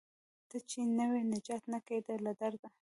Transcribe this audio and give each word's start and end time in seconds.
ته 0.49 0.57
چې 0.69 0.79
نه 0.97 1.05
وې 1.11 1.21
نجات 1.31 1.63
نه 1.73 1.79
کیده 1.87 2.15
له 2.25 2.31
درده 2.39 2.67